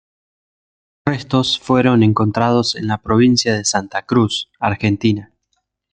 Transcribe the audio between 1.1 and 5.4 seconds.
restos fueron encontrados en la provincia de Santa Cruz, Argentina.